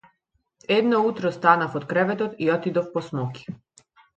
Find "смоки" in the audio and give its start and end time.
3.11-3.59